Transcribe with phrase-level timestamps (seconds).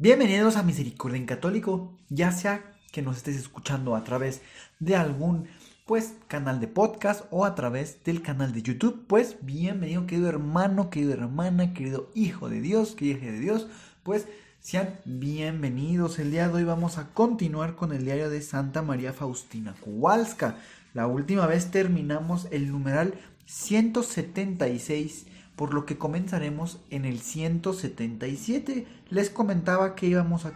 [0.00, 4.42] Bienvenidos a Misericordia en Católico, ya sea que nos estés escuchando a través
[4.78, 5.48] de algún
[5.86, 10.88] pues canal de podcast o a través del canal de YouTube, pues bienvenido querido hermano,
[10.88, 13.66] querido hermana, querido hijo de Dios, querida hija de Dios,
[14.04, 14.28] pues
[14.60, 16.20] sean bienvenidos.
[16.20, 20.58] El día de hoy vamos a continuar con el diario de Santa María Faustina Kowalska.
[20.94, 23.14] La última vez terminamos el numeral
[23.46, 25.26] 176
[25.58, 28.86] por lo que comenzaremos en el 177.
[29.10, 30.46] Les comentaba que íbamos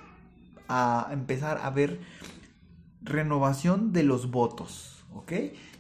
[0.69, 2.00] a, empezar a ver
[3.03, 5.33] renovación de los votos, ¿ok?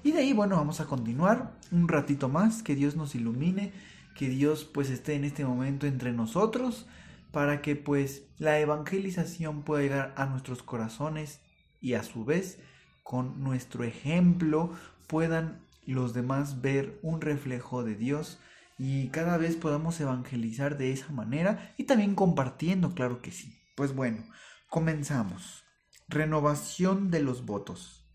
[0.02, 3.72] Y de ahí, bueno, vamos a continuar un ratito más, que Dios nos ilumine,
[4.16, 6.86] que Dios pues esté en este momento entre nosotros,
[7.30, 11.40] para que pues la evangelización pueda llegar a nuestros corazones
[11.80, 12.58] y a su vez
[13.04, 14.72] con nuestro ejemplo
[15.06, 18.40] puedan los demás ver un reflejo de Dios
[18.84, 23.56] y cada vez podamos evangelizar de esa manera y también compartiendo, claro que sí.
[23.76, 24.24] Pues bueno,
[24.68, 25.62] comenzamos.
[26.08, 28.12] Renovación de los votos.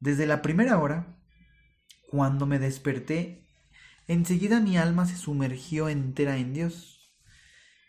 [0.00, 1.22] Desde la primera hora,
[2.10, 3.46] cuando me desperté,
[4.08, 7.14] enseguida mi alma se sumergió entera en Dios.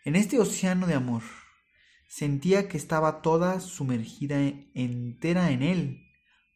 [0.04, 1.24] En este océano de amor,
[2.08, 4.38] sentía que estaba toda sumergida
[4.74, 6.06] entera en Él.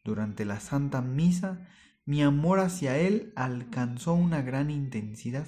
[0.05, 1.67] Durante la Santa Misa
[2.09, 5.47] mi amor hacia Él alcanzó una gran intensidad.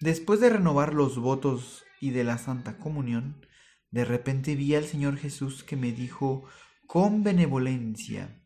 [0.00, 3.46] Después de renovar los votos y de la Santa Comunión,
[3.90, 6.44] de repente vi al Señor Jesús que me dijo
[6.86, 8.44] con benevolencia,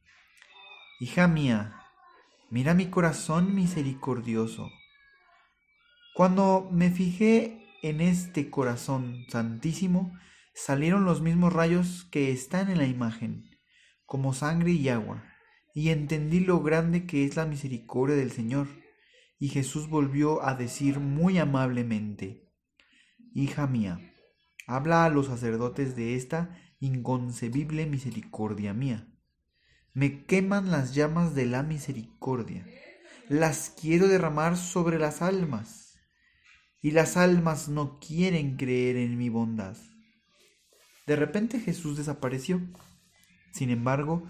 [1.01, 1.75] Hija mía,
[2.49, 4.71] mira mi corazón misericordioso.
[6.15, 10.17] Cuando me fijé en este corazón santísimo,
[10.55, 13.51] salieron los mismos rayos que están en la imagen,
[14.05, 15.25] como sangre y agua
[15.77, 18.67] y entendí lo grande que es la misericordia del Señor.
[19.39, 22.51] Y Jesús volvió a decir muy amablemente,
[23.35, 24.01] Hija mía,
[24.67, 29.07] habla a los sacerdotes de esta inconcebible misericordia mía.
[29.93, 32.67] Me queman las llamas de la misericordia,
[33.29, 35.99] las quiero derramar sobre las almas,
[36.81, 39.77] y las almas no quieren creer en mi bondad.
[41.07, 42.63] De repente Jesús desapareció.
[43.53, 44.27] Sin embargo,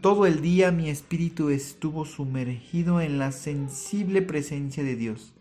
[0.00, 5.32] todo el día mi espíritu estuvo sumergido en la sensible presencia de Dios,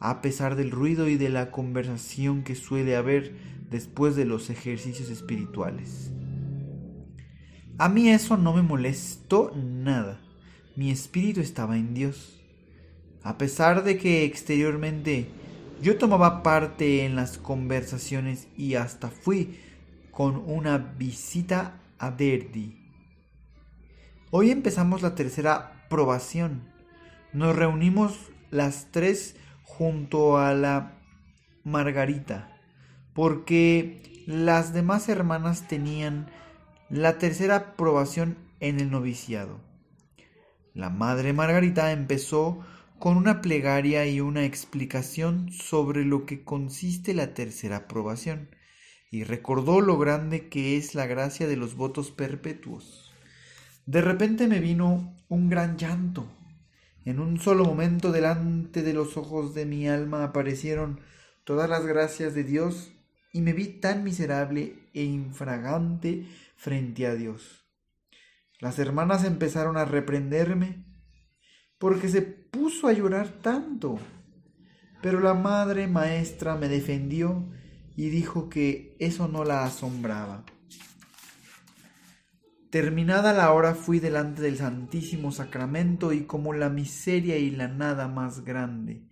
[0.00, 3.34] a pesar del ruido y de la conversación que suele haber
[3.70, 6.10] después de los ejercicios espirituales.
[7.76, 10.18] A mí eso no me molestó nada.
[10.74, 12.40] Mi espíritu estaba en Dios.
[13.22, 15.26] A pesar de que exteriormente
[15.82, 19.58] yo tomaba parte en las conversaciones y hasta fui
[20.10, 22.87] con una visita a Verdi
[24.30, 26.70] Hoy empezamos la tercera probación.
[27.32, 31.00] Nos reunimos las tres junto a la
[31.64, 32.54] Margarita,
[33.14, 36.30] porque las demás hermanas tenían
[36.90, 39.60] la tercera probación en el noviciado.
[40.74, 42.60] La Madre Margarita empezó
[42.98, 48.50] con una plegaria y una explicación sobre lo que consiste la tercera probación,
[49.10, 53.07] y recordó lo grande que es la gracia de los votos perpetuos.
[53.88, 56.26] De repente me vino un gran llanto.
[57.06, 61.00] En un solo momento delante de los ojos de mi alma aparecieron
[61.44, 62.92] todas las gracias de Dios
[63.32, 67.64] y me vi tan miserable e infragante frente a Dios.
[68.60, 70.84] Las hermanas empezaron a reprenderme
[71.78, 73.98] porque se puso a llorar tanto.
[75.00, 77.48] Pero la madre maestra me defendió
[77.96, 80.44] y dijo que eso no la asombraba.
[82.70, 88.08] Terminada la hora fui delante del Santísimo Sacramento y como la miseria y la nada
[88.08, 89.08] más grande,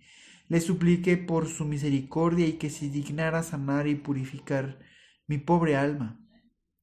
[0.47, 4.77] le supliqué por su misericordia y que se dignara sanar y purificar
[5.25, 6.19] mi pobre alma.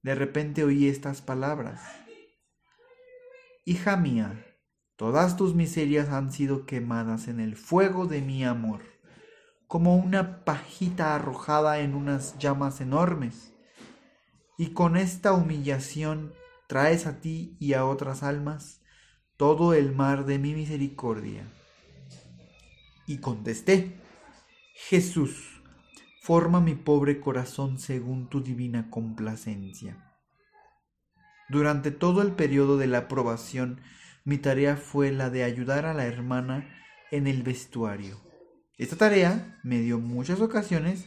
[0.03, 1.81] De repente oí estas palabras.
[3.65, 4.45] Hija mía,
[4.97, 8.83] todas tus miserias han sido quemadas en el fuego de mi amor,
[9.69, 13.55] como una pajita arrojada en unas llamas enormes.
[14.59, 16.33] Y con esta humillación
[16.67, 18.81] traes a ti y a otras almas
[19.37, 21.45] todo el mar de mi misericordia.
[23.07, 24.01] Y contesté,
[24.75, 25.63] Jesús,
[26.23, 30.13] forma mi pobre corazón según tu divina complacencia.
[31.49, 33.81] Durante todo el periodo de la aprobación,
[34.25, 36.69] mi tarea fue la de ayudar a la hermana
[37.11, 38.19] en el vestuario.
[38.79, 41.07] Esta tarea me dio muchas ocasiones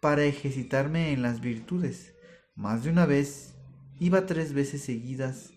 [0.00, 2.14] para ejercitarme en las virtudes.
[2.54, 3.55] Más de una vez
[3.98, 5.52] iba tres veces seguidas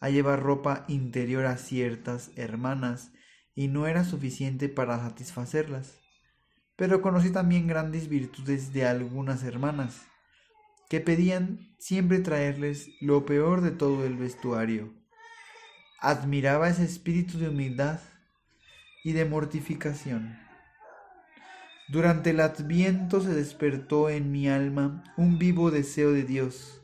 [0.00, 3.12] a llevar ropa interior a ciertas hermanas
[3.54, 5.98] y no era suficiente para satisfacerlas.
[6.76, 10.06] Pero conocí también grandes virtudes de algunas hermanas,
[10.88, 14.94] que pedían siempre traerles lo peor de todo el vestuario.
[16.00, 18.00] Admiraba ese espíritu de humildad
[19.04, 20.38] y de mortificación.
[21.88, 26.79] Durante el adviento se despertó en mi alma un vivo deseo de Dios.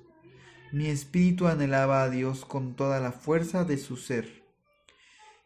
[0.76, 4.44] Mi espíritu anhelaba a Dios con toda la fuerza de su ser.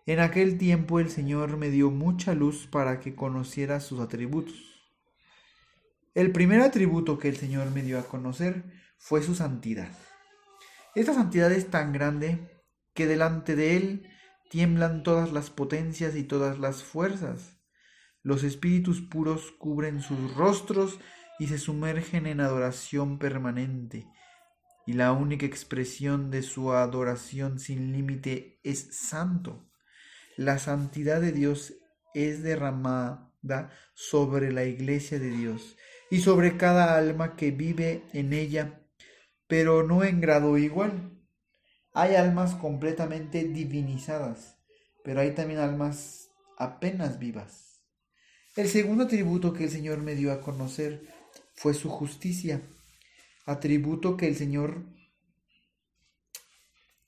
[0.04, 4.56] En aquel tiempo el Señor me dio mucha luz para que conociera sus atributos.
[6.16, 8.64] El primer atributo que el Señor me dio a conocer
[8.98, 9.96] fue su santidad.
[10.96, 12.50] Esta santidad es tan grande
[12.92, 14.08] que delante de Él
[14.50, 17.56] tiemblan todas las potencias y todas las fuerzas.
[18.24, 20.98] Los espíritus puros cubren sus rostros
[21.38, 24.08] y se sumergen en adoración permanente,
[24.90, 29.70] y la única expresión de su adoración sin límite es santo.
[30.36, 31.74] La santidad de Dios
[32.12, 35.76] es derramada sobre la iglesia de Dios
[36.10, 38.82] y sobre cada alma que vive en ella,
[39.46, 41.22] pero no en grado igual.
[41.92, 44.56] Hay almas completamente divinizadas,
[45.04, 47.80] pero hay también almas apenas vivas.
[48.56, 51.06] El segundo atributo que el Señor me dio a conocer
[51.54, 52.60] fue su justicia,
[53.50, 54.84] atributo que el Señor,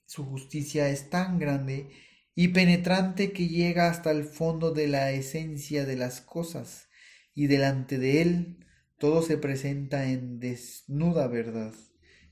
[0.07, 1.89] su justicia es tan grande
[2.35, 6.89] y penetrante que llega hasta el fondo de la esencia de las cosas,
[7.35, 8.67] y delante de él
[8.99, 11.73] todo se presenta en desnuda verdad,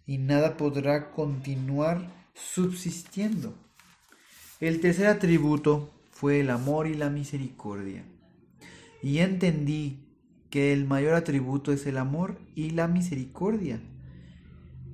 [0.06, 3.54] y nada podrá continuar subsistiendo.
[4.60, 8.04] El tercer atributo fue el amor y la misericordia,
[9.02, 10.06] y entendí
[10.50, 13.80] que el mayor atributo es el amor y la misericordia.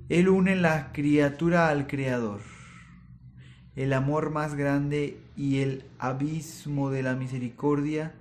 [0.08, 2.40] Él une la criatura al Creador
[3.76, 8.14] el amor más grande y el abismo de la misericordia,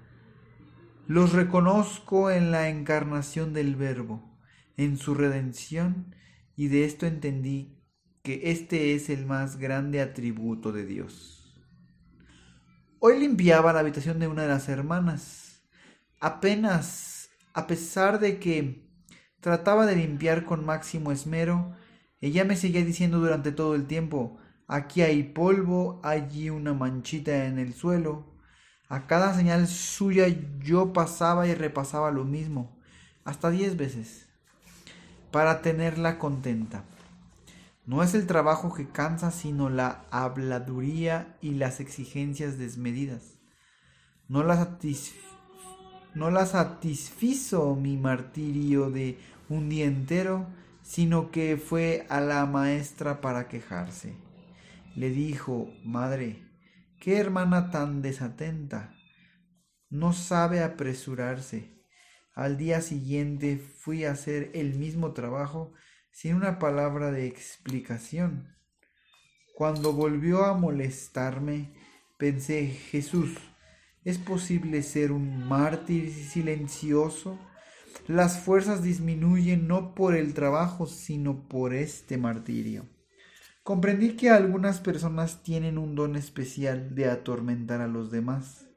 [1.08, 4.38] los reconozco en la encarnación del Verbo,
[4.76, 6.14] en su redención,
[6.58, 7.80] y de esto entendí
[8.22, 11.56] que este es el más grande atributo de Dios.
[13.00, 15.64] Hoy limpiaba la habitación de una de las hermanas.
[16.20, 18.85] Apenas, a pesar de que
[19.46, 21.76] trataba de limpiar con máximo esmero,
[22.20, 27.60] ella me seguía diciendo durante todo el tiempo, Aquí hay polvo, allí una manchita en
[27.60, 28.26] el suelo.
[28.90, 30.26] A cada señal suya
[30.64, 32.76] yo pasaba y repasaba lo mismo,
[33.26, 34.28] hasta diez veces,
[35.30, 36.84] para tenerla contenta.
[37.86, 43.38] No es el trabajo que cansa, sino la habladuría y las exigencias desmedidas.
[44.28, 44.80] No la,
[46.16, 49.20] no la satisfizo mi martirio de
[49.50, 50.48] un día entero,
[50.82, 54.26] sino que fue a la maestra para quejarse
[54.96, 56.42] le dijo, Madre,
[57.00, 58.96] qué hermana tan desatenta.
[59.90, 61.84] No sabe apresurarse.
[62.34, 65.74] Al día siguiente fui a hacer el mismo trabajo
[66.12, 68.56] sin una palabra de explicación.
[69.54, 71.74] Cuando volvió a molestarme,
[72.18, 73.38] pensé, Jesús,
[74.04, 77.40] ¿es posible ser un mártir silencioso?
[78.08, 82.86] Las fuerzas disminuyen no por el trabajo, sino por este martirio.
[83.64, 88.68] Comprendí que algunas personas tienen un don especial de atormentar a los demás.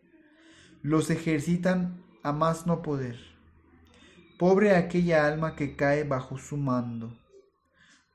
[0.80, 3.18] Los ejercitan a más no poder.
[4.38, 7.14] Pobre aquella alma que cae bajo su mando.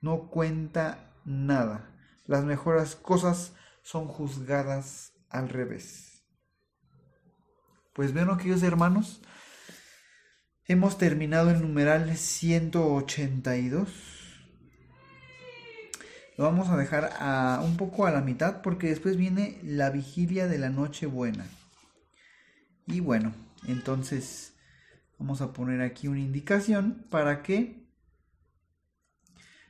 [0.02, 1.92] No cuenta nada.
[2.26, 3.54] Las mejores cosas
[3.84, 6.24] son juzgadas al revés.
[7.94, 9.22] Pues bueno, queridos hermanos,
[10.68, 14.14] hemos terminado el numeral 182
[16.38, 20.48] lo vamos a dejar a, un poco a la mitad porque después viene la vigilia
[20.48, 21.46] de la noche buena.
[22.88, 23.34] Y bueno,
[23.68, 24.56] entonces
[25.20, 27.88] vamos a poner aquí una indicación para que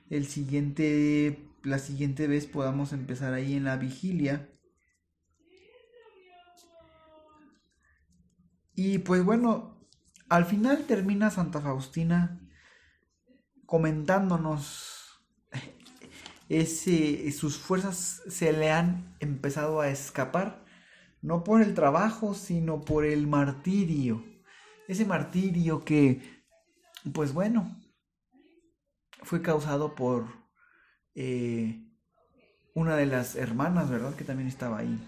[0.09, 4.50] el siguiente, la siguiente vez podamos empezar ahí en la vigilia.
[8.73, 9.82] Y pues bueno,
[10.33, 12.39] al final termina Santa Faustina
[13.67, 15.21] comentándonos
[16.49, 20.65] ese, sus fuerzas se le han empezado a escapar,
[21.21, 24.23] no por el trabajo, sino por el martirio.
[24.87, 26.43] Ese martirio que
[27.13, 27.79] pues bueno,
[29.21, 30.25] fue causado por
[31.13, 31.91] eh,
[32.73, 34.15] una de las hermanas, ¿verdad?
[34.15, 34.99] Que también estaba ahí.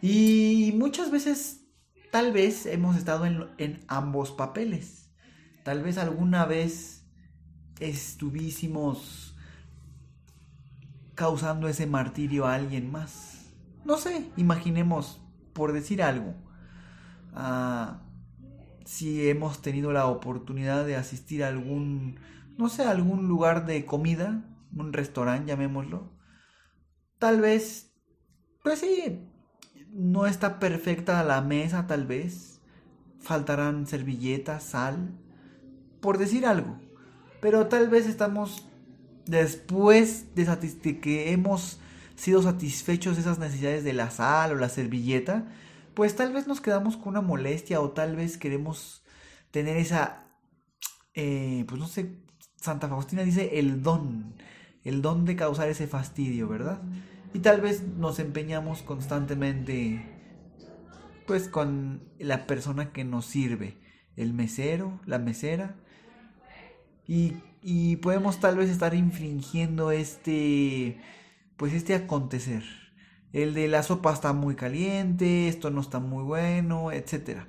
[0.00, 1.61] Y muchas veces,
[2.12, 5.10] tal vez, hemos estado en, en ambos papeles.
[5.64, 7.06] Tal vez alguna vez
[7.80, 9.34] estuvimos
[11.14, 13.54] causando ese martirio a alguien más.
[13.86, 15.22] No sé, imaginemos,
[15.54, 16.34] por decir algo,
[17.32, 18.02] ah,
[18.84, 22.20] si hemos tenido la oportunidad de asistir a algún,
[22.58, 24.44] no sé, algún lugar de comida,
[24.76, 26.12] un restaurante, llamémoslo,
[27.18, 27.94] tal vez,
[28.62, 29.31] pues sí,
[29.92, 32.60] no está perfecta la mesa, tal vez,
[33.20, 35.10] faltarán servilletas, sal,
[36.00, 36.78] por decir algo,
[37.40, 38.66] pero tal vez estamos
[39.26, 41.78] después de, que hemos
[42.16, 45.46] sido satisfechos de esas necesidades de la sal o la servilleta,
[45.94, 49.04] pues tal vez nos quedamos con una molestia o tal vez queremos
[49.50, 50.26] tener esa,
[51.14, 52.16] eh, pues no sé,
[52.56, 54.34] Santa Faustina dice el don,
[54.84, 56.80] el don de causar ese fastidio, ¿verdad?
[57.34, 60.04] Y tal vez nos empeñamos constantemente,
[61.26, 63.78] pues con la persona que nos sirve,
[64.16, 65.76] el mesero, la mesera,
[67.06, 71.00] y, y podemos tal vez estar infringiendo este,
[71.56, 72.62] pues este acontecer
[73.32, 77.40] el de la sopa está muy caliente, esto no está muy bueno, etc.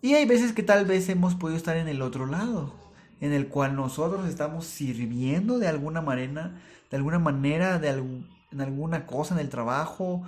[0.00, 2.74] Y hay veces que tal vez hemos podido estar en el otro lado,
[3.20, 6.58] en el cual nosotros estamos sirviendo de alguna manera,
[6.90, 10.22] de alguna manera, de en alguna cosa en el trabajo,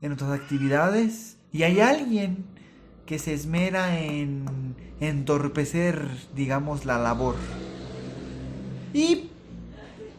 [0.00, 2.44] en nuestras actividades, y hay alguien
[3.06, 7.36] que se esmera en entorpecer, digamos, la labor.
[8.92, 9.30] Y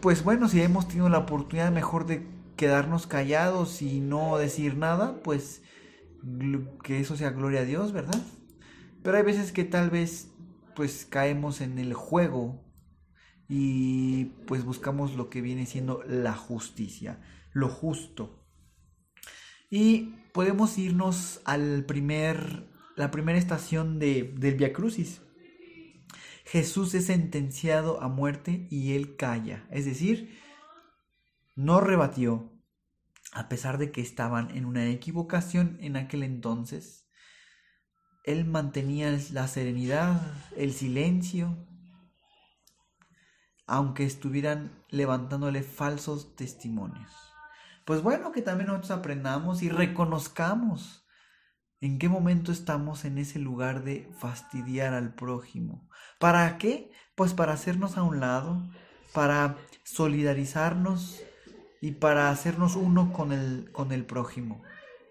[0.02, 5.16] pues bueno, si hemos tenido la oportunidad mejor de quedarnos callados y no decir nada,
[5.24, 5.62] pues
[6.84, 8.22] que eso sea gloria a Dios, ¿verdad?
[9.02, 10.30] Pero hay veces que tal vez
[10.76, 12.62] pues caemos en el juego
[13.48, 17.20] y pues buscamos lo que viene siendo la justicia,
[17.54, 18.46] lo justo.
[19.70, 25.22] Y podemos irnos al primer, la primera estación de, del Via Crucis.
[26.46, 30.40] Jesús es sentenciado a muerte y él calla, es decir,
[31.56, 32.52] no rebatió,
[33.34, 37.10] a pesar de que estaban en una equivocación en aquel entonces.
[38.24, 40.22] Él mantenía la serenidad,
[40.56, 41.68] el silencio,
[43.68, 47.12] aunque estuvieran levantándole falsos testimonios.
[47.86, 51.06] Pues bueno, que también nosotros aprendamos y reconozcamos
[51.82, 55.88] en qué momento estamos en ese lugar de fastidiar al prójimo.
[56.20, 56.92] ¿Para qué?
[57.16, 58.64] Pues para hacernos a un lado,
[59.14, 61.22] para solidarizarnos
[61.82, 64.64] y para hacernos uno con el, con el prójimo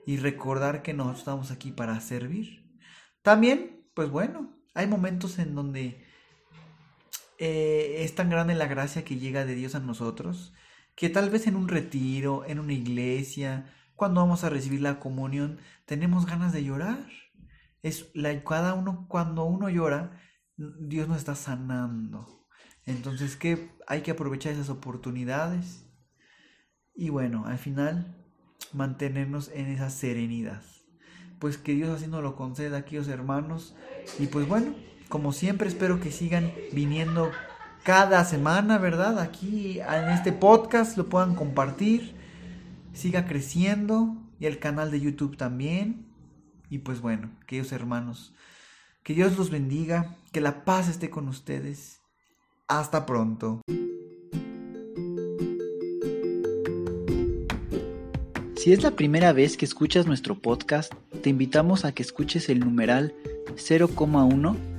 [0.06, 2.64] y recordar que nosotros estamos aquí para servir.
[3.22, 6.03] También, pues bueno, hay momentos en donde
[7.38, 10.52] eh, es tan grande la gracia que llega de Dios a nosotros
[10.94, 15.58] que tal vez en un retiro, en una iglesia, cuando vamos a recibir la comunión,
[15.86, 17.06] tenemos ganas de llorar.
[17.82, 20.20] Es la, cada uno, cuando uno llora,
[20.56, 22.46] Dios nos está sanando.
[22.86, 25.84] Entonces, que hay que aprovechar esas oportunidades
[26.94, 28.14] y bueno, al final
[28.72, 30.62] mantenernos en esa serenidad.
[31.40, 33.74] Pues que Dios así nos lo conceda, aquellos hermanos.
[34.18, 34.74] Y pues bueno,
[35.14, 37.30] como siempre espero que sigan viniendo
[37.84, 39.20] cada semana, ¿verdad?
[39.20, 42.16] Aquí en este podcast lo puedan compartir,
[42.94, 46.04] siga creciendo y el canal de YouTube también.
[46.68, 48.34] Y pues bueno, aquellos hermanos,
[49.04, 52.00] que Dios los bendiga, que la paz esté con ustedes.
[52.66, 53.60] Hasta pronto.
[58.56, 60.92] Si es la primera vez que escuchas nuestro podcast,
[61.22, 63.14] te invitamos a que escuches el numeral